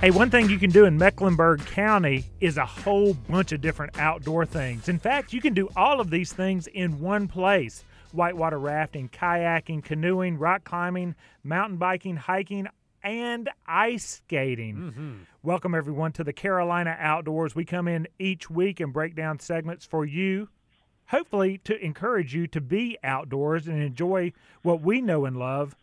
Hey, 0.00 0.12
one 0.12 0.30
thing 0.30 0.48
you 0.48 0.60
can 0.60 0.70
do 0.70 0.84
in 0.84 0.96
Mecklenburg 0.96 1.66
County 1.66 2.24
is 2.40 2.56
a 2.56 2.64
whole 2.64 3.14
bunch 3.14 3.50
of 3.50 3.60
different 3.60 3.98
outdoor 3.98 4.46
things. 4.46 4.88
In 4.88 5.00
fact, 5.00 5.32
you 5.32 5.40
can 5.40 5.54
do 5.54 5.68
all 5.74 5.98
of 6.00 6.08
these 6.08 6.32
things 6.32 6.68
in 6.68 7.00
one 7.00 7.26
place 7.26 7.82
whitewater 8.12 8.60
rafting, 8.60 9.08
kayaking, 9.08 9.82
canoeing, 9.82 10.38
rock 10.38 10.62
climbing, 10.62 11.16
mountain 11.42 11.78
biking, 11.78 12.14
hiking, 12.14 12.68
and 13.02 13.50
ice 13.66 14.22
skating. 14.24 14.76
Mm-hmm. 14.76 15.12
Welcome, 15.42 15.74
everyone, 15.74 16.12
to 16.12 16.22
the 16.22 16.32
Carolina 16.32 16.96
Outdoors. 17.00 17.56
We 17.56 17.64
come 17.64 17.88
in 17.88 18.06
each 18.20 18.48
week 18.48 18.78
and 18.78 18.92
break 18.92 19.16
down 19.16 19.40
segments 19.40 19.84
for 19.84 20.04
you, 20.04 20.48
hopefully, 21.08 21.58
to 21.64 21.76
encourage 21.84 22.36
you 22.36 22.46
to 22.46 22.60
be 22.60 22.98
outdoors 23.02 23.66
and 23.66 23.82
enjoy 23.82 24.32
what 24.62 24.80
we 24.80 25.00
know 25.00 25.24
and 25.24 25.36
love 25.36 25.74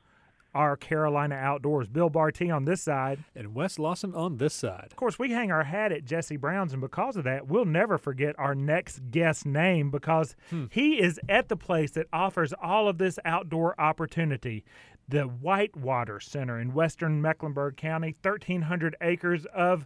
our 0.55 0.75
Carolina 0.77 1.35
Outdoors. 1.35 1.87
Bill 1.87 2.09
Barty 2.09 2.49
on 2.49 2.65
this 2.65 2.81
side. 2.81 3.23
And 3.35 3.53
Wes 3.53 3.77
Lawson 3.77 4.15
on 4.15 4.37
this 4.37 4.53
side. 4.55 4.87
Of 4.89 4.95
course, 4.95 5.19
we 5.19 5.31
hang 5.31 5.51
our 5.51 5.65
hat 5.65 5.91
at 5.91 6.05
Jesse 6.05 6.37
Brown's, 6.37 6.71
and 6.73 6.81
because 6.81 7.17
of 7.17 7.25
that, 7.25 7.47
we'll 7.47 7.65
never 7.65 7.97
forget 7.97 8.33
our 8.39 8.55
next 8.55 9.11
guest 9.11 9.45
name 9.45 9.91
because 9.91 10.35
Hmm. 10.49 10.65
he 10.71 10.99
is 10.99 11.19
at 11.29 11.49
the 11.49 11.57
place 11.57 11.91
that 11.91 12.07
offers 12.11 12.53
all 12.61 12.87
of 12.87 12.97
this 12.97 13.19
outdoor 13.25 13.79
opportunity. 13.79 14.63
The 15.07 15.23
Whitewater 15.23 16.19
Center 16.19 16.59
in 16.59 16.73
western 16.73 17.21
Mecklenburg 17.21 17.77
County, 17.77 18.15
1,300 18.23 18.95
acres 19.01 19.45
of 19.53 19.85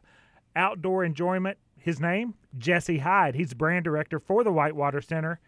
outdoor 0.56 1.04
enjoyment. 1.04 1.58
His 1.76 2.00
name, 2.00 2.36
Jesse 2.58 3.00
Hyde. 3.00 3.36
He's 3.36 3.54
brand 3.54 3.84
director 3.86 4.20
for 4.20 4.44
the 4.44 4.52
Whitewater 4.52 5.02
Center. 5.02 5.40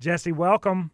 Jesse, 0.00 0.32
welcome. 0.32 0.90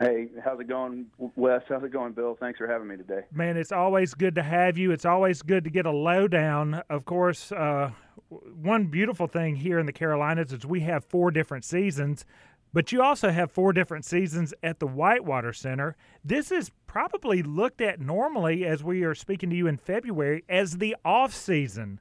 Hey, 0.00 0.28
how's 0.44 0.60
it 0.60 0.68
going, 0.68 1.06
Wes? 1.34 1.62
How's 1.68 1.82
it 1.82 1.90
going, 1.90 2.12
Bill? 2.12 2.36
Thanks 2.38 2.58
for 2.58 2.68
having 2.68 2.86
me 2.86 2.96
today. 2.96 3.22
Man, 3.32 3.56
it's 3.56 3.72
always 3.72 4.14
good 4.14 4.36
to 4.36 4.44
have 4.44 4.78
you. 4.78 4.92
It's 4.92 5.04
always 5.04 5.42
good 5.42 5.64
to 5.64 5.70
get 5.70 5.86
a 5.86 5.90
lowdown. 5.90 6.82
Of 6.88 7.04
course, 7.04 7.50
uh, 7.50 7.90
one 8.28 8.86
beautiful 8.86 9.26
thing 9.26 9.56
here 9.56 9.80
in 9.80 9.86
the 9.86 9.92
Carolinas 9.92 10.52
is 10.52 10.64
we 10.64 10.80
have 10.80 11.04
four 11.04 11.32
different 11.32 11.64
seasons, 11.64 12.24
but 12.72 12.92
you 12.92 13.02
also 13.02 13.30
have 13.30 13.50
four 13.50 13.72
different 13.72 14.04
seasons 14.04 14.54
at 14.62 14.78
the 14.78 14.86
Whitewater 14.86 15.52
Center. 15.52 15.96
This 16.24 16.52
is 16.52 16.70
probably 16.86 17.42
looked 17.42 17.80
at 17.80 18.00
normally 18.00 18.64
as 18.64 18.84
we 18.84 19.02
are 19.02 19.16
speaking 19.16 19.50
to 19.50 19.56
you 19.56 19.66
in 19.66 19.78
February 19.78 20.44
as 20.48 20.78
the 20.78 20.94
off 21.04 21.34
season. 21.34 21.98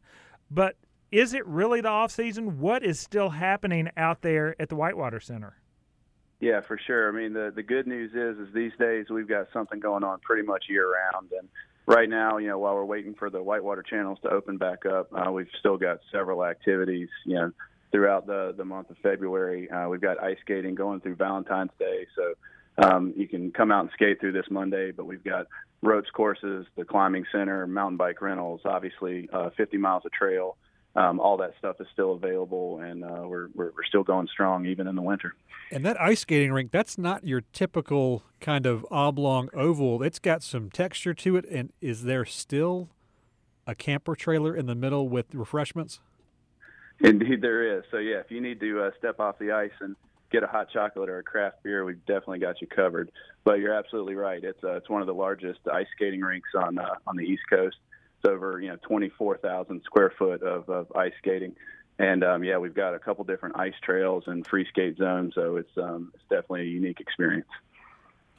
But 0.52 0.76
is 1.12 1.34
it 1.34 1.48
really 1.48 1.82
the 1.82 1.90
off 1.90 2.12
season? 2.12 2.60
What 2.60 2.84
is 2.84 3.00
still 3.00 3.30
happening 3.30 3.90
out 3.98 4.22
there 4.22 4.56
at 4.62 4.70
the 4.70 4.76
Whitewater 4.76 5.20
Center? 5.20 5.56
Yeah, 6.40 6.62
for 6.62 6.78
sure. 6.86 7.10
I 7.10 7.12
mean, 7.12 7.34
the 7.34 7.52
the 7.56 7.64
good 7.64 7.88
news 7.88 8.12
is, 8.14 8.48
is 8.48 8.54
these 8.54 8.72
days 8.80 9.08
we've 9.10 9.28
got 9.28 9.48
something 9.52 9.80
going 9.80 10.04
on 10.04 10.20
pretty 10.20 10.44
much 10.44 10.66
year 10.70 10.92
round. 10.92 11.32
And 11.32 11.50
right 11.88 12.08
now, 12.08 12.38
you 12.38 12.48
know, 12.48 12.60
while 12.60 12.76
we're 12.76 12.86
waiting 12.86 13.16
for 13.16 13.30
the 13.30 13.42
whitewater 13.42 13.82
channels 13.82 14.20
to 14.22 14.30
open 14.30 14.58
back 14.58 14.86
up, 14.86 15.10
uh, 15.14 15.32
we've 15.32 15.50
still 15.60 15.78
got 15.78 16.00
several 16.12 16.46
activities. 16.46 17.10
You 17.26 17.36
know, 17.36 17.52
throughout 17.92 18.28
the 18.28 18.54
the 18.56 18.66
month 18.66 18.92
of 18.92 18.98
February, 19.02 19.70
uh, 19.72 19.90
we've 19.90 20.02
got 20.02 20.22
ice 20.22 20.38
skating 20.42 20.76
going 20.76 21.02
through 21.02 21.16
Valentine's 21.16 21.72
Day. 21.80 22.06
So 22.16 22.86
um, 22.88 23.14
you 23.18 23.28
can 23.28 23.52
come 23.52 23.72
out 23.72 23.82
and 23.82 23.90
skate 23.94 24.20
through 24.20 24.34
this 24.34 24.50
Monday. 24.52 24.92
But 24.92 25.06
we've 25.06 25.24
got 25.24 25.48
ropes 25.82 26.10
courses, 26.12 26.68
the 26.76 26.86
climbing 26.86 27.26
center, 27.32 27.66
mountain 27.66 27.98
bike 27.98 28.22
rentals, 28.22 28.62
obviously 28.64 29.28
uh, 29.34 29.50
50 29.58 29.78
miles 29.78 30.06
of 30.06 30.12
trail. 30.12 30.56
Um, 30.98 31.20
all 31.20 31.38
that 31.38 31.54
stuff 31.60 31.76
is 31.80 31.86
still 31.94 32.14
available, 32.14 32.80
and 32.80 33.04
uh, 33.04 33.22
we're, 33.24 33.50
we're 33.54 33.72
we're 33.76 33.86
still 33.88 34.04
going 34.04 34.28
strong 34.28 34.66
even 34.66 34.88
in 34.88 34.96
the 34.96 35.02
winter. 35.02 35.36
And 35.72 35.86
that 35.86 36.00
ice 36.02 36.22
skating 36.22 36.52
rink, 36.52 36.72
that's 36.72 36.98
not 36.98 37.24
your 37.24 37.42
typical 37.54 38.24
kind 38.42 38.66
of 38.66 38.84
oblong 38.90 39.50
oval. 39.54 40.02
It's 40.02 40.18
got 40.18 40.42
some 40.42 40.72
texture 40.72 41.14
to 41.14 41.36
it. 41.36 41.46
And 41.52 41.72
is 41.82 42.04
there 42.04 42.26
still 42.26 42.90
a 43.68 43.76
camper 43.76 44.16
trailer 44.16 44.56
in 44.56 44.66
the 44.66 44.76
middle 44.76 45.08
with 45.08 45.36
refreshments? 45.36 46.00
Indeed, 47.00 47.42
there 47.42 47.78
is. 47.78 47.84
So 47.92 47.98
yeah, 47.98 48.18
if 48.18 48.32
you 48.32 48.42
need 48.42 48.60
to 48.62 48.84
uh, 48.84 48.92
step 48.98 49.20
off 49.20 49.38
the 49.38 49.52
ice 49.52 49.72
and 49.82 49.96
get 50.32 50.44
a 50.44 50.48
hot 50.48 50.70
chocolate 50.74 51.10
or 51.10 51.20
a 51.20 51.24
craft 51.24 51.62
beer, 51.64 51.86
we've 51.86 52.04
definitely 52.06 52.40
got 52.40 52.60
you 52.60 52.68
covered. 52.68 53.12
But 53.44 53.60
you're 53.60 53.74
absolutely 53.74 54.16
right. 54.16 54.44
It's 54.44 54.64
uh, 54.64 54.78
it's 54.78 54.90
one 54.90 55.02
of 55.02 55.08
the 55.08 55.14
largest 55.14 55.60
ice 55.72 55.86
skating 55.96 56.22
rinks 56.22 56.50
on 56.56 56.80
uh, 56.80 56.96
on 57.06 57.18
the 57.18 57.24
East 57.24 57.44
Coast. 57.50 57.78
It's 58.18 58.30
over 58.30 58.60
you 58.60 58.70
know 58.70 58.78
24,000 58.88 59.82
square 59.84 60.14
foot 60.18 60.42
of, 60.44 60.70
of 60.70 60.92
ice 60.96 61.14
skating, 61.20 61.56
and 62.00 62.24
um, 62.24 62.44
yeah, 62.44 62.58
we've 62.58 62.74
got 62.74 62.94
a 62.94 63.00
couple 63.00 63.24
different 63.24 63.58
ice 63.58 63.74
trails 63.84 64.24
and 64.28 64.46
free 64.46 64.66
skate 64.70 64.98
zones. 64.98 65.34
So 65.36 65.58
it's 65.58 65.78
um, 65.78 66.12
it's 66.14 66.24
definitely 66.30 66.62
a 66.62 66.72
unique 66.72 67.00
experience. 67.00 67.48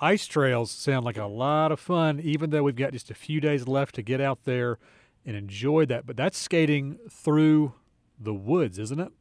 Ice 0.00 0.26
trails 0.26 0.70
sound 0.70 1.04
like 1.04 1.16
a 1.16 1.26
lot 1.26 1.72
of 1.72 1.80
fun, 1.80 2.20
even 2.20 2.50
though 2.50 2.62
we've 2.62 2.76
got 2.76 2.92
just 2.92 3.10
a 3.10 3.14
few 3.14 3.40
days 3.40 3.66
left 3.66 3.96
to 3.96 4.02
get 4.02 4.20
out 4.20 4.44
there 4.44 4.78
and 5.26 5.36
enjoy 5.36 5.86
that. 5.86 6.06
But 6.06 6.16
that's 6.16 6.38
skating 6.38 6.98
through 7.10 7.74
the 8.18 8.32
woods, 8.32 8.78
isn't 8.78 9.00
it? 9.00 9.12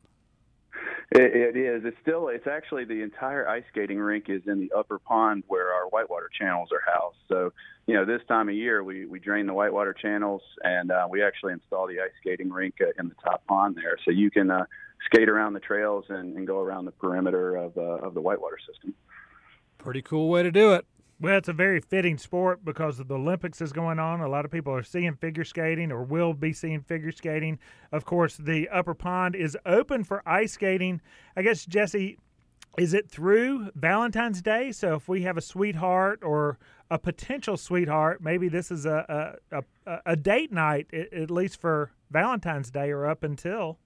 It, 1.12 1.56
it 1.56 1.57
is. 1.57 1.84
It's 1.85 1.97
still. 2.01 2.28
It's 2.28 2.47
actually 2.47 2.84
the 2.84 3.01
entire 3.01 3.47
ice 3.47 3.63
skating 3.72 3.97
rink 3.97 4.25
is 4.28 4.41
in 4.45 4.59
the 4.59 4.72
upper 4.78 5.00
pond 5.00 5.44
where 5.47 5.72
our 5.72 5.88
whitewater 5.90 6.29
channels 6.38 6.69
are 6.73 6.81
housed. 6.85 7.18
So, 7.29 7.53
you 7.85 7.95
know, 7.95 8.03
this 8.03 8.22
time 8.28 8.50
of 8.50 8.56
year 8.56 8.84
we 8.84 9.06
we 9.06 9.19
drain 9.19 9.47
the 9.47 9.53
whitewater 9.53 9.94
channels 9.94 10.41
and 10.63 10.91
uh, 10.91 11.07
we 11.09 11.23
actually 11.23 11.53
install 11.53 11.88
the 11.88 12.01
ice 12.01 12.12
skating 12.19 12.51
rink 12.51 12.75
uh, 12.81 12.88
in 13.00 13.07
the 13.07 13.16
top 13.23 13.46
pond 13.47 13.75
there, 13.75 13.97
so 14.03 14.12
you 14.12 14.29
can 14.29 14.51
uh, 14.51 14.66
skate 15.06 15.29
around 15.29 15.53
the 15.53 15.62
trails 15.62 16.03
and, 16.09 16.35
and 16.35 16.46
go 16.46 16.59
around 16.59 16.84
the 16.84 16.91
perimeter 16.91 17.56
of 17.56 17.78
uh, 17.78 18.06
of 18.06 18.13
the 18.13 18.22
whitewater 18.22 18.57
system. 18.67 18.94
Pretty 19.78 20.01
cool 20.01 20.28
way 20.28 20.44
to 20.44 20.51
do 20.51 20.73
it. 20.73 20.85
Well, 21.19 21.38
it's 21.38 21.47
a 21.47 21.53
very 21.53 21.79
fitting 21.79 22.19
sport 22.19 22.63
because 22.63 23.00
the 23.00 23.16
Olympics 23.16 23.59
is 23.59 23.73
going 23.73 23.97
on. 23.97 24.22
A 24.22 24.28
lot 24.28 24.45
of 24.45 24.51
people 24.51 24.72
are 24.73 24.83
seeing 24.83 25.16
figure 25.16 25.44
skating 25.44 25.91
or 25.91 26.03
will 26.03 26.33
be 26.33 26.53
seeing 26.53 26.81
figure 26.81 27.11
skating. 27.11 27.57
Of 27.91 28.05
course, 28.05 28.38
the 28.38 28.69
upper 28.69 28.94
pond 28.94 29.35
is 29.35 29.57
open 29.66 30.03
for 30.03 30.22
ice 30.28 30.53
skating. 30.53 31.01
I 31.35 31.41
guess 31.41 31.66
Jesse, 31.66 32.19
is 32.78 32.94
it 32.94 33.09
through 33.09 33.72
Valentine's 33.73 34.44
Day? 34.44 34.72
So 34.72 34.94
if 34.94 35.09
we 35.09 35.23
have 35.23 35.38
a 35.38 35.41
sweetheart 35.41 36.19
or 36.23 36.59
a 36.91 37.00
potential 37.00 37.57
sweetheart, 37.57 38.22
maybe 38.22 38.47
this 38.47 38.69
is 38.69 38.85
a 38.85 39.35
a, 39.51 39.63
a, 39.88 40.01
a 40.05 40.16
date 40.16 40.51
night 40.51 40.88
at, 40.94 41.11
at 41.11 41.31
least 41.31 41.59
for 41.59 41.91
Valentine's 42.11 42.69
Day 42.69 42.91
or 42.91 43.07
up 43.07 43.23
until. 43.23 43.79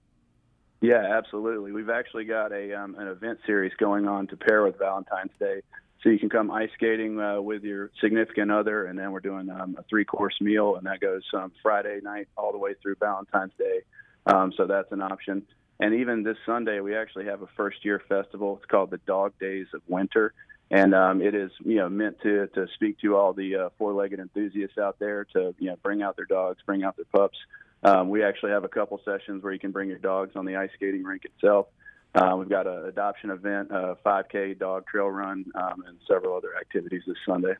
Yeah, 0.82 1.16
absolutely. 1.16 1.72
We've 1.72 1.88
actually 1.88 2.24
got 2.24 2.52
a 2.52 2.74
um, 2.78 2.94
an 2.98 3.08
event 3.08 3.38
series 3.46 3.72
going 3.78 4.06
on 4.06 4.26
to 4.26 4.36
pair 4.36 4.62
with 4.62 4.78
Valentine's 4.78 5.32
Day, 5.38 5.62
so 6.02 6.10
you 6.10 6.18
can 6.18 6.28
come 6.28 6.50
ice 6.50 6.70
skating 6.74 7.20
uh, 7.20 7.40
with 7.40 7.62
your 7.62 7.90
significant 8.00 8.50
other, 8.50 8.86
and 8.86 8.98
then 8.98 9.12
we're 9.12 9.20
doing 9.20 9.48
um, 9.50 9.76
a 9.78 9.84
three 9.84 10.04
course 10.04 10.34
meal, 10.40 10.76
and 10.76 10.86
that 10.86 11.00
goes 11.00 11.22
um, 11.34 11.52
Friday 11.62 12.00
night 12.02 12.28
all 12.36 12.50
the 12.50 12.58
way 12.58 12.74
through 12.82 12.96
Valentine's 12.96 13.52
Day. 13.56 13.82
Um, 14.26 14.52
so 14.56 14.66
that's 14.66 14.90
an 14.90 15.00
option. 15.00 15.42
And 15.78 15.94
even 15.94 16.22
this 16.22 16.36
Sunday, 16.44 16.80
we 16.80 16.96
actually 16.96 17.26
have 17.26 17.42
a 17.42 17.48
first 17.56 17.84
year 17.84 18.02
festival. 18.08 18.56
It's 18.56 18.66
called 18.66 18.90
the 18.90 18.98
Dog 18.98 19.32
Days 19.40 19.66
of 19.74 19.82
Winter, 19.86 20.32
and 20.70 20.94
um, 20.94 21.22
it 21.22 21.34
is 21.34 21.50
you 21.64 21.76
know 21.76 21.88
meant 21.88 22.20
to 22.22 22.48
to 22.48 22.66
speak 22.74 22.98
to 23.00 23.16
all 23.16 23.32
the 23.32 23.56
uh, 23.56 23.68
four 23.78 23.92
legged 23.92 24.18
enthusiasts 24.18 24.78
out 24.78 24.98
there 24.98 25.24
to 25.34 25.54
you 25.58 25.70
know 25.70 25.76
bring 25.82 26.02
out 26.02 26.16
their 26.16 26.26
dogs, 26.26 26.58
bring 26.66 26.82
out 26.82 26.96
their 26.96 27.06
pups. 27.12 27.38
Um, 27.84 28.10
we 28.10 28.22
actually 28.22 28.52
have 28.52 28.64
a 28.64 28.68
couple 28.68 29.00
sessions 29.04 29.42
where 29.42 29.52
you 29.52 29.58
can 29.58 29.72
bring 29.72 29.88
your 29.88 29.98
dogs 29.98 30.32
on 30.36 30.46
the 30.46 30.56
ice 30.56 30.70
skating 30.74 31.04
rink 31.04 31.24
itself. 31.24 31.66
Uh, 32.14 32.36
we've 32.38 32.48
got 32.48 32.66
an 32.66 32.86
adoption 32.86 33.30
event, 33.30 33.70
a 33.70 33.96
5K 34.04 34.58
dog 34.58 34.86
trail 34.86 35.08
run, 35.08 35.44
um, 35.54 35.84
and 35.86 35.98
several 36.06 36.36
other 36.36 36.50
activities 36.60 37.02
this 37.06 37.16
Sunday. 37.26 37.54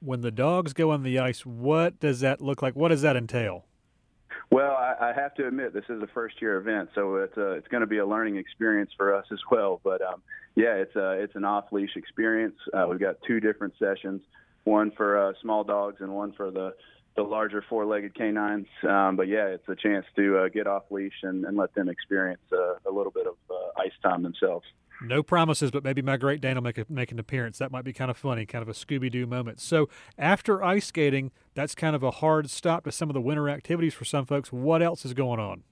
When 0.00 0.20
the 0.20 0.30
dogs 0.30 0.72
go 0.72 0.90
on 0.90 1.02
the 1.02 1.18
ice, 1.18 1.44
what 1.44 1.98
does 1.98 2.20
that 2.20 2.40
look 2.40 2.62
like? 2.62 2.76
What 2.76 2.88
does 2.88 3.02
that 3.02 3.16
entail? 3.16 3.64
Well, 4.50 4.72
I, 4.72 5.10
I 5.10 5.12
have 5.12 5.34
to 5.34 5.46
admit 5.46 5.74
this 5.74 5.84
is 5.88 6.02
a 6.02 6.06
first 6.08 6.40
year 6.40 6.56
event, 6.56 6.90
so 6.94 7.16
it's 7.16 7.36
uh, 7.36 7.50
it's 7.52 7.68
going 7.68 7.82
to 7.82 7.86
be 7.86 7.98
a 7.98 8.06
learning 8.06 8.36
experience 8.36 8.90
for 8.96 9.14
us 9.14 9.26
as 9.32 9.38
well. 9.50 9.80
But 9.84 10.00
um, 10.02 10.22
yeah, 10.56 10.74
it's 10.74 10.94
a 10.96 11.12
it's 11.12 11.36
an 11.36 11.44
off 11.44 11.66
leash 11.72 11.96
experience. 11.96 12.56
Uh, 12.72 12.86
we've 12.88 12.98
got 12.98 13.16
two 13.26 13.40
different 13.40 13.74
sessions, 13.78 14.22
one 14.64 14.90
for 14.92 15.18
uh, 15.18 15.32
small 15.42 15.62
dogs 15.64 16.00
and 16.00 16.12
one 16.14 16.32
for 16.32 16.50
the 16.50 16.74
the 17.16 17.22
larger 17.22 17.64
four 17.68 17.84
legged 17.84 18.14
canines. 18.14 18.66
Um, 18.88 19.16
but 19.16 19.28
yeah, 19.28 19.46
it's 19.46 19.68
a 19.68 19.76
chance 19.76 20.06
to 20.16 20.38
uh, 20.38 20.48
get 20.48 20.66
off 20.66 20.84
leash 20.90 21.22
and, 21.22 21.44
and 21.44 21.56
let 21.56 21.74
them 21.74 21.88
experience 21.88 22.42
uh, 22.52 22.74
a 22.88 22.92
little 22.92 23.12
bit 23.12 23.26
of 23.26 23.34
uh, 23.50 23.80
ice 23.80 23.92
time 24.02 24.22
themselves. 24.22 24.66
No 25.02 25.22
promises, 25.22 25.70
but 25.70 25.82
maybe 25.82 26.02
my 26.02 26.18
Great 26.18 26.42
Dane 26.42 26.56
will 26.56 26.62
make, 26.62 26.76
a, 26.76 26.84
make 26.88 27.10
an 27.10 27.18
appearance. 27.18 27.56
That 27.58 27.72
might 27.72 27.84
be 27.84 27.92
kind 27.92 28.10
of 28.10 28.18
funny, 28.18 28.44
kind 28.44 28.60
of 28.60 28.68
a 28.68 28.72
Scooby 28.72 29.10
Doo 29.10 29.26
moment. 29.26 29.58
So, 29.58 29.88
after 30.18 30.62
ice 30.62 30.86
skating, 30.86 31.30
that's 31.54 31.74
kind 31.74 31.96
of 31.96 32.02
a 32.02 32.10
hard 32.10 32.50
stop 32.50 32.84
to 32.84 32.92
some 32.92 33.08
of 33.08 33.14
the 33.14 33.20
winter 33.20 33.48
activities 33.48 33.94
for 33.94 34.04
some 34.04 34.26
folks. 34.26 34.52
What 34.52 34.82
else 34.82 35.06
is 35.06 35.14
going 35.14 35.40
on? 35.40 35.62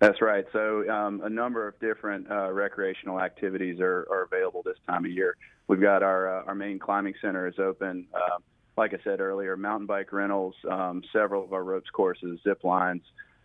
That's 0.00 0.22
right. 0.22 0.44
So, 0.52 0.88
um, 0.88 1.22
a 1.24 1.28
number 1.28 1.66
of 1.66 1.78
different 1.80 2.30
uh, 2.30 2.52
recreational 2.52 3.20
activities 3.20 3.80
are, 3.80 4.06
are 4.10 4.28
available 4.30 4.62
this 4.62 4.78
time 4.86 5.04
of 5.04 5.10
year. 5.10 5.36
We've 5.66 5.80
got 5.80 6.04
our 6.04 6.42
uh, 6.42 6.44
our 6.44 6.54
main 6.54 6.78
climbing 6.78 7.14
center 7.20 7.48
is 7.48 7.58
open. 7.58 8.06
Uh, 8.14 8.38
like 8.76 8.92
I 8.94 8.98
said 9.04 9.20
earlier, 9.20 9.56
mountain 9.56 9.86
bike 9.86 10.12
rentals, 10.12 10.54
um, 10.70 11.02
several 11.12 11.44
of 11.44 11.52
our 11.52 11.64
ropes 11.64 11.90
courses, 11.90 12.38
zip 12.44 12.64
lines, 12.64 13.02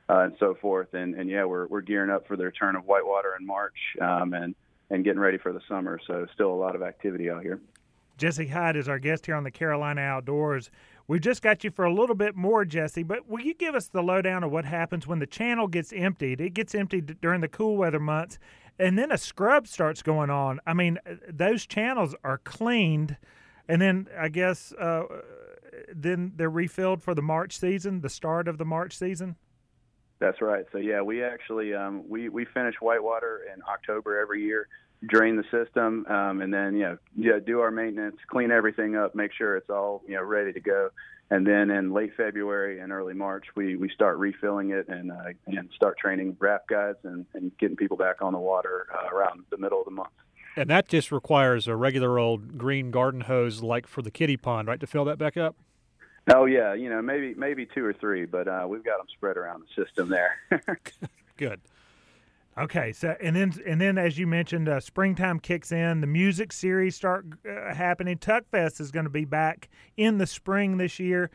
uh, 0.09 0.19
and 0.19 0.35
so 0.39 0.55
forth. 0.55 0.93
And, 0.93 1.15
and 1.15 1.29
yeah, 1.29 1.45
we're 1.45 1.67
we're 1.67 1.81
gearing 1.81 2.11
up 2.11 2.27
for 2.27 2.35
the 2.35 2.45
return 2.45 2.75
of 2.75 2.85
whitewater 2.85 3.35
in 3.39 3.45
March, 3.45 3.77
um, 4.01 4.33
and 4.33 4.55
and 4.89 5.03
getting 5.03 5.19
ready 5.19 5.37
for 5.37 5.53
the 5.53 5.61
summer. 5.67 5.99
So, 6.05 6.27
still 6.33 6.53
a 6.53 6.55
lot 6.55 6.75
of 6.75 6.81
activity 6.81 7.29
out 7.29 7.43
here. 7.43 7.59
Jesse 8.17 8.45
Hyde 8.45 8.75
is 8.75 8.87
our 8.87 8.99
guest 8.99 9.25
here 9.25 9.35
on 9.35 9.43
the 9.43 9.51
Carolina 9.51 10.01
Outdoors. 10.01 10.69
We 11.07 11.19
just 11.19 11.41
got 11.41 11.63
you 11.63 11.71
for 11.71 11.85
a 11.85 11.93
little 11.93 12.15
bit 12.15 12.35
more, 12.35 12.65
Jesse, 12.65 13.03
but 13.03 13.27
will 13.27 13.41
you 13.41 13.53
give 13.53 13.73
us 13.73 13.87
the 13.87 14.03
lowdown 14.03 14.43
of 14.43 14.51
what 14.51 14.63
happens 14.63 15.07
when 15.07 15.19
the 15.19 15.25
channel 15.25 15.67
gets 15.67 15.91
emptied? 15.91 16.39
It 16.39 16.53
gets 16.53 16.75
emptied 16.75 17.19
during 17.19 17.41
the 17.41 17.47
cool 17.47 17.77
weather 17.77 17.99
months, 17.99 18.37
and 18.77 18.97
then 18.97 19.11
a 19.11 19.17
scrub 19.17 19.67
starts 19.67 20.03
going 20.03 20.29
on. 20.29 20.59
I 20.67 20.73
mean, 20.73 20.99
uh, 21.05 21.15
those 21.27 21.65
channels 21.65 22.13
are 22.23 22.37
cleaned, 22.37 23.17
and 23.71 23.81
then 23.81 24.07
I 24.19 24.27
guess 24.27 24.73
uh, 24.73 25.03
then 25.95 26.33
they're 26.35 26.49
refilled 26.49 27.01
for 27.01 27.15
the 27.15 27.21
March 27.21 27.57
season, 27.57 28.01
the 28.01 28.09
start 28.09 28.49
of 28.49 28.57
the 28.57 28.65
March 28.65 28.97
season. 28.97 29.37
That's 30.19 30.41
right. 30.41 30.65
So 30.73 30.77
yeah, 30.77 31.01
we 31.01 31.23
actually 31.23 31.73
um, 31.73 32.03
we 32.07 32.27
we 32.27 32.45
finish 32.45 32.75
whitewater 32.81 33.45
in 33.53 33.61
October 33.63 34.19
every 34.19 34.43
year, 34.43 34.67
drain 35.07 35.37
the 35.37 35.45
system, 35.49 36.05
um, 36.07 36.41
and 36.41 36.53
then 36.53 36.75
you 36.75 36.83
know 36.83 36.97
yeah 37.15 37.39
do 37.43 37.61
our 37.61 37.71
maintenance, 37.71 38.17
clean 38.27 38.51
everything 38.51 38.97
up, 38.97 39.15
make 39.15 39.31
sure 39.33 39.55
it's 39.55 39.69
all 39.69 40.03
you 40.05 40.15
know 40.15 40.23
ready 40.23 40.51
to 40.51 40.59
go, 40.59 40.89
and 41.29 41.47
then 41.47 41.71
in 41.71 41.93
late 41.93 42.11
February 42.17 42.81
and 42.81 42.91
early 42.91 43.13
March 43.13 43.45
we 43.55 43.77
we 43.77 43.89
start 43.89 44.17
refilling 44.17 44.71
it 44.71 44.89
and 44.89 45.13
uh, 45.13 45.31
and 45.47 45.69
start 45.77 45.97
training 45.97 46.35
raft 46.39 46.67
guides 46.67 46.99
and, 47.03 47.25
and 47.33 47.57
getting 47.57 47.77
people 47.77 47.95
back 47.95 48.21
on 48.21 48.33
the 48.33 48.39
water 48.39 48.87
uh, 48.93 49.15
around 49.15 49.45
the 49.49 49.57
middle 49.57 49.79
of 49.79 49.85
the 49.85 49.91
month. 49.91 50.11
And 50.55 50.69
that 50.69 50.87
just 50.87 51.11
requires 51.11 51.67
a 51.67 51.75
regular 51.75 52.19
old 52.19 52.57
green 52.57 52.91
garden 52.91 53.21
hose, 53.21 53.63
like 53.63 53.87
for 53.87 54.01
the 54.01 54.11
kiddie 54.11 54.37
pond, 54.37 54.67
right, 54.67 54.79
to 54.79 54.87
fill 54.87 55.05
that 55.05 55.17
back 55.17 55.37
up. 55.37 55.55
Oh 56.33 56.45
yeah, 56.45 56.73
you 56.73 56.89
know 56.89 57.01
maybe 57.01 57.33
maybe 57.35 57.65
two 57.65 57.83
or 57.83 57.93
three, 57.93 58.25
but 58.25 58.47
uh, 58.47 58.65
we've 58.67 58.83
got 58.83 58.97
them 58.97 59.07
spread 59.15 59.37
around 59.37 59.63
the 59.63 59.83
system 59.83 60.09
there. 60.09 60.37
Good. 61.37 61.61
Okay, 62.57 62.91
so 62.91 63.15
and 63.21 63.35
then 63.35 63.53
and 63.65 63.79
then 63.79 63.97
as 63.97 64.17
you 64.17 64.27
mentioned, 64.27 64.69
uh, 64.69 64.79
springtime 64.79 65.39
kicks 65.39 65.71
in. 65.71 66.01
The 66.01 66.07
music 66.07 66.51
series 66.53 66.95
start 66.95 67.25
uh, 67.49 67.73
happening. 67.73 68.17
Tuckfest 68.17 68.79
is 68.79 68.91
going 68.91 69.05
to 69.05 69.09
be 69.09 69.25
back 69.25 69.69
in 69.97 70.17
the 70.17 70.27
spring 70.27 70.77
this 70.77 70.99
year. 70.99 71.31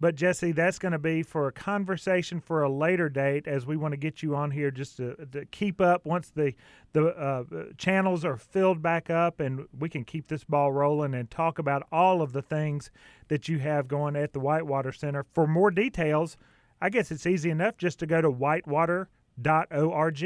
But 0.00 0.14
Jesse, 0.14 0.52
that's 0.52 0.78
going 0.78 0.92
to 0.92 0.98
be 0.98 1.22
for 1.22 1.46
a 1.46 1.52
conversation 1.52 2.40
for 2.40 2.62
a 2.62 2.70
later 2.70 3.10
date, 3.10 3.46
as 3.46 3.66
we 3.66 3.76
want 3.76 3.92
to 3.92 3.98
get 3.98 4.22
you 4.22 4.34
on 4.34 4.50
here 4.50 4.70
just 4.70 4.96
to, 4.96 5.14
to 5.32 5.44
keep 5.46 5.78
up 5.80 6.06
once 6.06 6.30
the 6.30 6.54
the 6.92 7.08
uh, 7.08 7.44
channels 7.76 8.24
are 8.24 8.36
filled 8.38 8.82
back 8.82 9.10
up, 9.10 9.40
and 9.40 9.66
we 9.78 9.90
can 9.90 10.04
keep 10.04 10.26
this 10.28 10.42
ball 10.42 10.72
rolling 10.72 11.14
and 11.14 11.30
talk 11.30 11.58
about 11.58 11.86
all 11.92 12.22
of 12.22 12.32
the 12.32 12.42
things 12.42 12.90
that 13.28 13.46
you 13.46 13.58
have 13.58 13.86
going 13.86 14.16
at 14.16 14.32
the 14.32 14.40
Whitewater 14.40 14.90
Center. 14.90 15.24
For 15.34 15.46
more 15.46 15.70
details, 15.70 16.36
I 16.80 16.88
guess 16.88 17.10
it's 17.10 17.26
easy 17.26 17.50
enough 17.50 17.76
just 17.76 17.98
to 18.00 18.06
go 18.06 18.22
to 18.22 18.30
whitewater.org. 18.30 20.22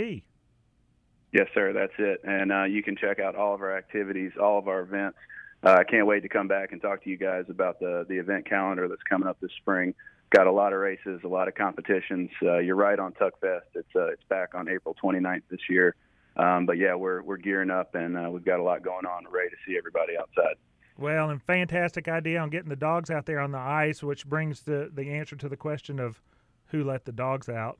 Yes, 1.32 1.48
sir. 1.52 1.72
That's 1.72 1.92
it, 1.98 2.20
and 2.22 2.52
uh, 2.52 2.62
you 2.64 2.84
can 2.84 2.96
check 2.96 3.18
out 3.18 3.34
all 3.34 3.54
of 3.54 3.60
our 3.60 3.76
activities, 3.76 4.30
all 4.40 4.56
of 4.56 4.68
our 4.68 4.82
events 4.82 5.18
uh, 5.64 5.76
I 5.78 5.84
can't 5.84 6.06
wait 6.06 6.20
to 6.20 6.28
come 6.28 6.48
back 6.48 6.72
and 6.72 6.82
talk 6.82 7.02
to 7.04 7.10
you 7.10 7.16
guys 7.16 7.44
about 7.48 7.80
the 7.80 8.04
the 8.08 8.18
event 8.18 8.48
calendar 8.48 8.88
that's 8.88 9.02
coming 9.02 9.28
up 9.28 9.38
this 9.40 9.52
spring. 9.60 9.94
Got 10.30 10.46
a 10.46 10.52
lot 10.52 10.72
of 10.72 10.80
races, 10.80 11.20
a 11.24 11.28
lot 11.28 11.48
of 11.48 11.54
competitions. 11.54 12.30
Uh, 12.42 12.58
you're 12.58 12.76
right 12.76 12.98
on 12.98 13.12
Tuckfest. 13.12 13.62
It's 13.74 13.96
uh, 13.96 14.06
it's 14.08 14.22
back 14.28 14.54
on 14.54 14.68
April 14.68 14.94
29th 15.02 15.42
this 15.50 15.60
year. 15.70 15.94
Um, 16.36 16.66
but 16.66 16.76
yeah, 16.76 16.94
we're 16.94 17.22
we're 17.22 17.36
gearing 17.36 17.70
up 17.70 17.94
and 17.94 18.16
uh, 18.16 18.28
we've 18.30 18.44
got 18.44 18.60
a 18.60 18.62
lot 18.62 18.82
going 18.82 19.06
on. 19.06 19.24
Ready 19.30 19.50
to 19.50 19.56
see 19.66 19.78
everybody 19.78 20.18
outside. 20.18 20.56
Well, 20.98 21.30
and 21.30 21.42
fantastic 21.42 22.08
idea 22.08 22.38
on 22.40 22.50
getting 22.50 22.68
the 22.68 22.76
dogs 22.76 23.10
out 23.10 23.26
there 23.26 23.40
on 23.40 23.50
the 23.50 23.58
ice, 23.58 24.02
which 24.02 24.26
brings 24.26 24.62
the 24.62 24.90
the 24.92 25.10
answer 25.10 25.36
to 25.36 25.48
the 25.48 25.56
question 25.56 25.98
of 25.98 26.20
who 26.66 26.84
let 26.84 27.04
the 27.04 27.12
dogs 27.12 27.48
out. 27.48 27.78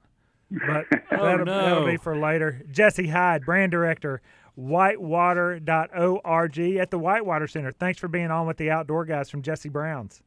But 0.50 0.86
oh, 1.12 1.24
that'll, 1.24 1.46
no. 1.46 1.64
that'll 1.64 1.86
be 1.86 1.96
for 1.96 2.16
later. 2.16 2.62
Jesse 2.70 3.08
Hyde, 3.08 3.44
brand 3.44 3.72
director 3.72 4.22
whitewater.org 4.56 6.58
at 6.58 6.90
the 6.90 6.98
Whitewater 6.98 7.46
Center. 7.46 7.72
Thanks 7.72 7.98
for 7.98 8.08
being 8.08 8.30
on 8.30 8.46
with 8.46 8.56
the 8.56 8.70
outdoor 8.70 9.04
guys 9.04 9.30
from 9.30 9.42
Jesse 9.42 9.68
Brown's. 9.68 10.22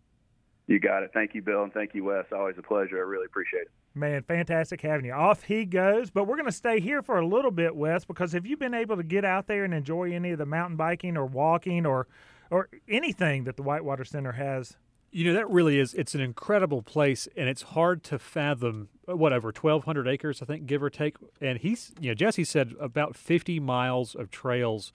You 0.68 0.80
got 0.80 1.04
it. 1.04 1.12
Thank 1.14 1.34
you, 1.34 1.42
Bill, 1.42 1.64
and 1.64 1.74
thank 1.74 1.96
you, 1.96 2.04
Wes. 2.04 2.26
Always 2.32 2.58
a 2.58 2.62
pleasure. 2.62 2.98
I 2.98 3.02
really 3.02 3.26
appreciate 3.26 3.62
it. 3.62 3.72
Man, 3.96 4.22
fantastic 4.22 4.82
having 4.82 5.06
you. 5.06 5.14
Off 5.14 5.44
he 5.44 5.66
goes, 5.66 6.12
but 6.12 6.26
we're 6.26 6.36
going 6.36 6.46
to 6.46 6.52
stay 6.52 6.80
here 6.80 7.02
for 7.02 7.18
a 7.18 7.26
little 7.26 7.52
bit, 7.52 7.76
Wes, 7.76 8.06
because 8.06 8.34
have 8.34 8.46
you 8.46 8.58
been 8.58 8.74
able 8.74 8.98
to 8.98 9.04
get 9.04 9.26
out 9.26 9.48
there 9.48 9.64
and 9.64 9.74
enjoy 9.74 10.12
any 10.12 10.32
of 10.32 10.38
the 10.38 10.46
mountain 10.46 10.76
biking 10.76 11.18
or 11.18 11.26
walking 11.26 11.86
or 11.86 12.08
or 12.50 12.70
anything 12.88 13.44
that 13.46 13.58
the 13.58 13.64
Whitewater 13.64 14.06
Center 14.06 14.34
has 14.34 14.78
you 15.18 15.24
know 15.24 15.34
that 15.34 15.50
really 15.50 15.80
is 15.80 15.96
it's 15.96 16.14
an 16.14 16.22
incredible 16.22 16.84
place 16.84 17.28
and 17.36 17.50
it's 17.50 17.64
hard 17.64 18.04
to 18.04 18.20
fathom 18.20 18.88
uh, 19.10 19.18
whatever 19.18 19.48
1200 19.48 20.08
acres 20.08 20.44
i 20.44 20.46
think 20.46 20.68
give 20.68 20.84
or 20.84 20.92
take. 20.92 21.16
And 21.42 21.58
he's 21.58 21.92
you 22.00 22.12
know 22.12 22.14
jesse 22.14 22.44
said 22.44 22.76
about 22.80 23.16
50 23.16 23.60
miles 23.60 24.14
of 24.14 24.30
trails. 24.30 24.94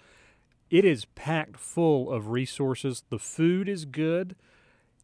It 0.70 0.84
is 0.84 1.04
packed 1.04 1.58
full 1.58 2.10
of 2.10 2.28
resources. 2.28 3.02
The 3.10 3.18
food 3.18 3.68
is 3.68 3.84
good. 3.84 4.36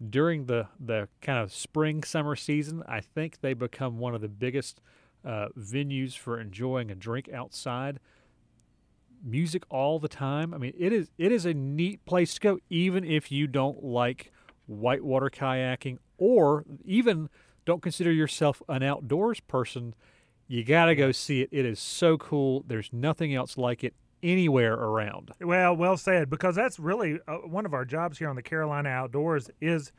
During 0.09 0.47
the 0.47 0.69
the 0.79 1.09
kind 1.21 1.41
of 1.41 1.53
spring 1.53 2.05
summer 2.05 2.37
season 2.37 2.85
i 2.87 3.01
think 3.01 3.41
they 3.41 3.55
become 3.55 3.99
one 3.99 4.15
of 4.15 4.21
the 4.21 4.29
biggest 4.29 4.81
uh, 5.25 5.49
venues 5.59 6.17
for 6.17 6.41
enjoying 6.41 6.93
a 6.93 6.95
drink 6.95 7.29
outside. 7.35 7.99
Music 9.25 9.65
all 9.69 9.99
the 9.99 10.07
time. 10.07 10.55
I 10.55 10.59
mean 10.59 10.75
it 10.79 10.93
is 10.93 11.11
it 11.19 11.33
is 11.33 11.45
a 11.45 11.55
neat 11.55 12.05
place 12.05 12.35
to 12.35 12.41
go 12.41 12.59
even 12.71 13.05
if 13.05 13.33
you 13.33 13.49
don't 13.49 13.83
like 13.83 14.31
whitewater 14.69 15.31
kayaking, 15.31 15.99
or 16.17 16.65
even 16.85 17.29
don't 17.65 17.83
consider 17.83 18.13
yourself 18.13 18.63
an 18.69 18.83
outdoors 18.83 19.41
person, 19.41 19.95
you 20.47 20.65
got 20.65 20.87
to 20.87 20.95
go 20.95 21.13
see 21.13 21.43
it. 21.43 21.49
It 21.53 21.67
is 21.67 21.79
so 21.79 22.17
cool. 22.17 22.65
There's 22.67 22.91
nothing 22.93 23.35
else 23.35 23.59
like 23.59 23.85
it 23.85 23.95
anywhere 24.23 24.75
around. 24.75 25.33
Well, 25.41 25.77
well 25.77 25.97
said, 25.97 26.31
because 26.31 26.57
that's 26.57 26.79
really 26.79 27.19
uh, 27.29 27.37
one 27.37 27.67
of 27.67 27.75
our 27.75 27.85
jobs 27.85 28.19
here 28.19 28.29
on 28.29 28.37
the 28.37 28.43
Carolina 28.43 28.89
Outdoors 28.89 29.51
is, 29.61 29.93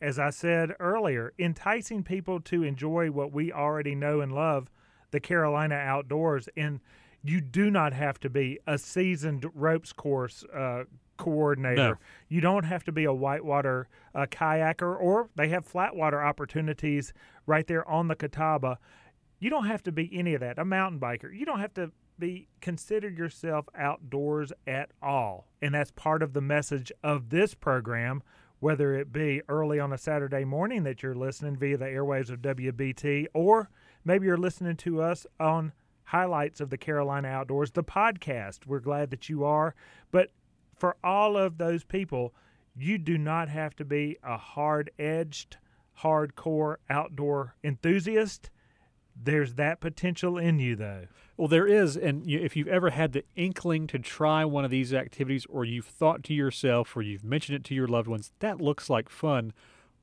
as 0.00 0.18
I 0.18 0.30
said 0.30 0.72
earlier, 0.78 1.32
enticing 1.38 2.02
people 2.02 2.40
to 2.42 2.62
enjoy 2.62 3.10
what 3.10 3.32
we 3.32 3.52
already 3.52 3.94
know 3.94 4.20
and 4.20 4.32
love, 4.32 4.70
the 5.10 5.20
Carolina 5.20 5.74
Outdoors. 5.74 6.48
And 6.56 6.80
you 7.28 7.40
do 7.40 7.70
not 7.70 7.92
have 7.92 8.20
to 8.20 8.30
be 8.30 8.58
a 8.66 8.78
seasoned 8.78 9.46
ropes 9.54 9.92
course 9.92 10.44
uh, 10.54 10.84
coordinator. 11.16 11.76
No. 11.76 11.96
You 12.28 12.40
don't 12.40 12.64
have 12.64 12.84
to 12.84 12.92
be 12.92 13.04
a 13.04 13.12
whitewater 13.12 13.88
uh, 14.14 14.26
kayaker, 14.26 14.98
or 14.98 15.30
they 15.36 15.48
have 15.48 15.70
flatwater 15.70 16.24
opportunities 16.24 17.12
right 17.46 17.66
there 17.66 17.88
on 17.88 18.08
the 18.08 18.16
Catawba. 18.16 18.78
You 19.38 19.50
don't 19.50 19.66
have 19.66 19.82
to 19.84 19.92
be 19.92 20.10
any 20.12 20.34
of 20.34 20.40
that. 20.40 20.58
A 20.58 20.64
mountain 20.64 21.00
biker. 21.00 21.36
You 21.36 21.44
don't 21.44 21.60
have 21.60 21.74
to 21.74 21.92
be 22.18 22.48
consider 22.60 23.08
yourself 23.08 23.66
outdoors 23.74 24.52
at 24.66 24.90
all, 25.02 25.48
and 25.60 25.74
that's 25.74 25.90
part 25.90 26.22
of 26.22 26.32
the 26.32 26.40
message 26.40 26.90
of 27.02 27.30
this 27.30 27.54
program. 27.54 28.22
Whether 28.58 28.94
it 28.94 29.12
be 29.12 29.42
early 29.50 29.78
on 29.78 29.92
a 29.92 29.98
Saturday 29.98 30.44
morning 30.44 30.82
that 30.84 31.02
you're 31.02 31.14
listening 31.14 31.56
via 31.56 31.76
the 31.76 31.84
airwaves 31.84 32.30
of 32.30 32.40
WBT, 32.40 33.26
or 33.34 33.68
maybe 34.02 34.26
you're 34.26 34.38
listening 34.38 34.76
to 34.76 35.02
us 35.02 35.26
on 35.38 35.72
highlights 36.06 36.60
of 36.60 36.70
the 36.70 36.78
Carolina 36.78 37.28
Outdoors, 37.28 37.72
the 37.72 37.84
podcast. 37.84 38.66
We're 38.66 38.80
glad 38.80 39.10
that 39.10 39.28
you 39.28 39.44
are. 39.44 39.74
But 40.10 40.30
for 40.76 40.96
all 41.02 41.36
of 41.36 41.58
those 41.58 41.84
people, 41.84 42.34
you 42.76 42.98
do 42.98 43.18
not 43.18 43.48
have 43.48 43.74
to 43.76 43.84
be 43.84 44.16
a 44.22 44.36
hard 44.36 44.90
edged, 44.98 45.56
hardcore 46.02 46.76
outdoor 46.88 47.56
enthusiast. 47.64 48.50
There's 49.20 49.54
that 49.54 49.80
potential 49.80 50.36
in 50.36 50.58
you, 50.58 50.76
though. 50.76 51.06
Well, 51.36 51.48
there 51.48 51.66
is, 51.66 51.96
and 51.96 52.28
if 52.28 52.54
you've 52.54 52.68
ever 52.68 52.90
had 52.90 53.12
the 53.12 53.24
inkling 53.34 53.86
to 53.88 53.98
try 53.98 54.44
one 54.44 54.64
of 54.64 54.70
these 54.70 54.94
activities, 54.94 55.46
or 55.48 55.64
you've 55.64 55.86
thought 55.86 56.22
to 56.24 56.34
yourself, 56.34 56.96
or 56.96 57.02
you've 57.02 57.24
mentioned 57.24 57.56
it 57.56 57.64
to 57.64 57.74
your 57.74 57.88
loved 57.88 58.08
ones, 58.08 58.32
that 58.38 58.60
looks 58.60 58.88
like 58.88 59.08
fun. 59.08 59.52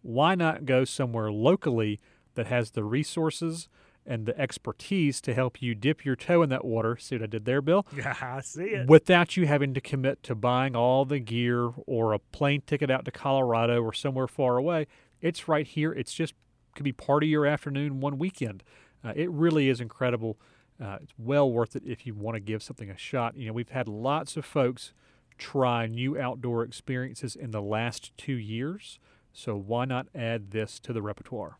Why 0.02 0.36
not 0.36 0.66
go 0.66 0.84
somewhere 0.84 1.32
locally 1.32 2.00
that 2.36 2.48
has 2.48 2.72
the 2.72 2.84
resources, 2.84 3.70
and 4.06 4.26
the 4.26 4.40
expertise 4.40 5.22
to 5.22 5.34
help 5.34 5.62
you 5.62 5.76
dip 5.76 6.04
your 6.06 6.16
toe 6.16 6.44
in 6.44 6.50
that 6.50 6.66
water. 6.66 6.98
See 6.98 7.16
what 7.16 7.24
I 7.24 7.28
did 7.28 7.46
there, 7.46 7.62
Bill? 7.62 7.86
Yeah, 7.96 8.16
I 8.22 8.42
see 8.42 8.64
it. 8.64 8.88
Without 8.88 9.38
you 9.38 9.48
having 9.48 9.74
to 9.74 9.82
commit 9.82 10.24
to 10.24 10.36
buying 10.36 10.76
all 10.76 11.06
the 11.06 11.20
gear 11.20 11.72
or 11.88 12.14
a 12.14 12.20
plane 12.20 12.62
ticket 12.66 12.90
out 12.90 13.06
to 13.06 13.12
Colorado 13.12 13.82
or 13.82 13.94
somewhere 13.94 14.28
far 14.28 14.58
away. 14.58 14.88
It's 15.22 15.48
right 15.48 15.66
here. 15.66 15.94
It's 15.94 16.14
just 16.14 16.34
could 16.76 16.84
be 16.84 16.92
part 16.92 17.24
of 17.24 17.30
your 17.30 17.46
afternoon 17.46 18.00
one 18.00 18.18
weekend. 18.18 18.64
Uh, 19.04 19.14
it 19.16 19.30
really 19.30 19.70
is 19.70 19.80
incredible. 19.80 20.40
Uh, 20.84 20.98
it's 21.02 21.14
well 21.18 21.50
worth 21.50 21.76
it 21.76 21.84
if 21.86 22.06
you 22.06 22.14
want 22.14 22.36
to 22.36 22.40
give 22.40 22.64
something 22.64 22.90
a 22.90 22.98
shot. 22.98 23.38
You 23.38 23.48
know, 23.48 23.54
we've 23.54 23.70
had 23.70 23.88
lots 23.88 24.36
of 24.38 24.46
folks 24.46 24.94
try 25.38 25.88
new 25.88 26.18
outdoor 26.18 26.64
experiences 26.64 27.36
in 27.36 27.52
the 27.52 27.62
last 27.62 28.16
two 28.18 28.34
years. 28.34 29.00
So 29.32 29.56
why 29.56 29.86
not 29.86 30.08
add 30.14 30.52
this 30.52 30.80
to 30.82 30.94
the 30.94 31.02
repertoire? 31.02 31.58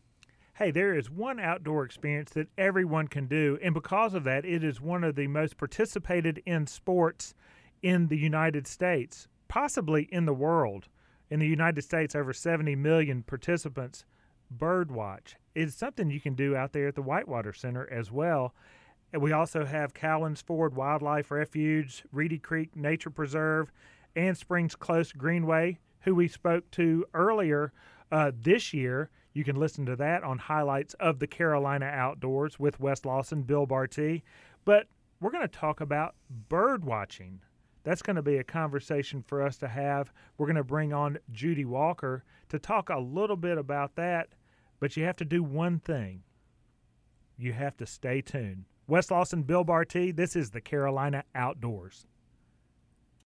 Hey, 0.58 0.70
there 0.70 0.94
is 0.94 1.10
one 1.10 1.40
outdoor 1.40 1.84
experience 1.84 2.30
that 2.30 2.46
everyone 2.56 3.08
can 3.08 3.26
do. 3.26 3.58
And 3.60 3.74
because 3.74 4.14
of 4.14 4.22
that, 4.22 4.44
it 4.44 4.62
is 4.62 4.80
one 4.80 5.02
of 5.02 5.16
the 5.16 5.26
most 5.26 5.56
participated 5.56 6.40
in 6.46 6.68
sports 6.68 7.34
in 7.82 8.06
the 8.06 8.16
United 8.16 8.68
States, 8.68 9.26
possibly 9.48 10.04
in 10.12 10.26
the 10.26 10.32
world. 10.32 10.86
In 11.28 11.40
the 11.40 11.48
United 11.48 11.82
States, 11.82 12.14
over 12.14 12.32
70 12.32 12.76
million 12.76 13.24
participants. 13.24 14.04
Birdwatch 14.56 15.34
is 15.56 15.74
something 15.74 16.08
you 16.08 16.20
can 16.20 16.34
do 16.34 16.54
out 16.54 16.72
there 16.72 16.86
at 16.86 16.94
the 16.94 17.02
Whitewater 17.02 17.52
Center 17.52 17.90
as 17.90 18.12
well. 18.12 18.54
And 19.12 19.20
we 19.20 19.32
also 19.32 19.64
have 19.64 19.92
Cowans 19.92 20.40
Ford 20.40 20.76
Wildlife 20.76 21.32
Refuge, 21.32 22.04
Reedy 22.12 22.38
Creek 22.38 22.76
Nature 22.76 23.10
Preserve, 23.10 23.72
and 24.14 24.38
Springs 24.38 24.76
Close 24.76 25.10
Greenway, 25.10 25.80
who 26.02 26.14
we 26.14 26.28
spoke 26.28 26.70
to 26.72 27.04
earlier 27.12 27.72
uh, 28.12 28.30
this 28.32 28.72
year. 28.72 29.10
You 29.34 29.42
can 29.42 29.56
listen 29.56 29.84
to 29.86 29.96
that 29.96 30.22
on 30.22 30.38
highlights 30.38 30.94
of 30.94 31.18
the 31.18 31.26
Carolina 31.26 31.86
Outdoors 31.86 32.58
with 32.58 32.78
Wes 32.78 33.04
Lawson, 33.04 33.42
Bill 33.42 33.66
Barty. 33.66 34.22
But 34.64 34.86
we're 35.20 35.32
going 35.32 35.46
to 35.46 35.58
talk 35.58 35.80
about 35.80 36.14
bird 36.48 36.84
watching. 36.84 37.40
That's 37.82 38.00
going 38.00 38.16
to 38.16 38.22
be 38.22 38.36
a 38.36 38.44
conversation 38.44 39.22
for 39.26 39.42
us 39.42 39.58
to 39.58 39.68
have. 39.68 40.12
We're 40.38 40.46
going 40.46 40.56
to 40.56 40.64
bring 40.64 40.92
on 40.92 41.18
Judy 41.32 41.64
Walker 41.64 42.24
to 42.48 42.58
talk 42.60 42.88
a 42.88 42.98
little 42.98 43.36
bit 43.36 43.58
about 43.58 43.96
that. 43.96 44.28
But 44.78 44.96
you 44.96 45.04
have 45.04 45.16
to 45.16 45.24
do 45.24 45.42
one 45.42 45.80
thing 45.80 46.22
you 47.36 47.52
have 47.52 47.76
to 47.78 47.86
stay 47.86 48.20
tuned. 48.20 48.64
Wes 48.86 49.10
Lawson, 49.10 49.42
Bill 49.42 49.64
Barty, 49.64 50.12
this 50.12 50.36
is 50.36 50.50
the 50.50 50.60
Carolina 50.60 51.24
Outdoors. 51.34 52.06